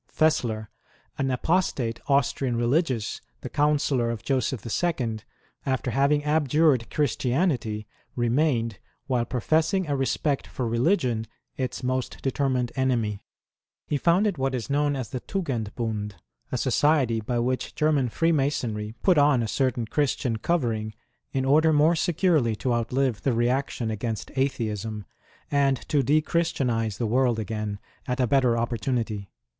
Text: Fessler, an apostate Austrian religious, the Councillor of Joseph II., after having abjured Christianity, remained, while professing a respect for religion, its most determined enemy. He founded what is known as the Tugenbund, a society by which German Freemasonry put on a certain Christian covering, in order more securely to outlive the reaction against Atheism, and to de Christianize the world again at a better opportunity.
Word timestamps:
Fessler, 0.11 0.69
an 1.19 1.29
apostate 1.29 1.99
Austrian 2.07 2.55
religious, 2.57 3.21
the 3.41 3.51
Councillor 3.51 4.09
of 4.09 4.23
Joseph 4.23 4.65
II., 4.83 5.19
after 5.63 5.91
having 5.91 6.23
abjured 6.23 6.89
Christianity, 6.89 7.85
remained, 8.15 8.79
while 9.05 9.25
professing 9.25 9.85
a 9.85 9.95
respect 9.95 10.47
for 10.47 10.67
religion, 10.67 11.27
its 11.55 11.83
most 11.83 12.19
determined 12.23 12.71
enemy. 12.75 13.19
He 13.85 13.97
founded 13.97 14.39
what 14.39 14.55
is 14.55 14.71
known 14.71 14.95
as 14.95 15.09
the 15.09 15.19
Tugenbund, 15.19 16.13
a 16.51 16.57
society 16.57 17.21
by 17.21 17.37
which 17.37 17.75
German 17.75 18.09
Freemasonry 18.09 18.95
put 19.03 19.19
on 19.19 19.43
a 19.43 19.47
certain 19.47 19.85
Christian 19.85 20.37
covering, 20.37 20.95
in 21.31 21.45
order 21.45 21.71
more 21.71 21.95
securely 21.95 22.55
to 22.55 22.73
outlive 22.73 23.21
the 23.21 23.33
reaction 23.33 23.91
against 23.91 24.31
Atheism, 24.35 25.05
and 25.51 25.77
to 25.89 26.01
de 26.01 26.21
Christianize 26.21 26.97
the 26.97 27.05
world 27.05 27.37
again 27.37 27.77
at 28.07 28.19
a 28.19 28.25
better 28.25 28.57
opportunity. 28.57 29.29